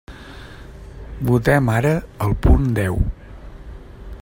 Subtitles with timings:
[1.27, 1.93] Votem ara
[2.27, 3.01] el punt deu.